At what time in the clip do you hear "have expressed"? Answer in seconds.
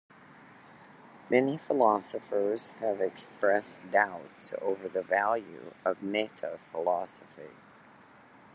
2.79-3.91